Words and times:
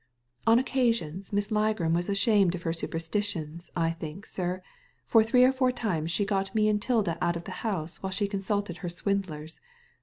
"On 0.47 0.57
occasions 0.57 1.31
Miss 1.31 1.49
Ligram 1.51 1.93
was 1.93 2.09
ashamed 2.09 2.55
of 2.55 2.63
her 2.63 2.73
superstitions, 2.73 3.69
I 3.75 3.91
think, 3.91 4.25
sir, 4.25 4.63
for 5.05 5.21
three 5.23 5.43
or 5.43 5.51
four 5.51 5.71
times 5.71 6.09
she 6.09 6.25
got 6.25 6.55
me 6.55 6.67
and 6.67 6.81
'Tilda 6.81 7.19
out 7.21 7.35
of 7.35 7.43
the 7.43 7.51
house 7.61 8.01
while 8.01 8.11
she 8.11 8.27
con 8.27 8.39
sulted 8.41 8.77
her 8.77 8.89
swindlers. 8.89 9.61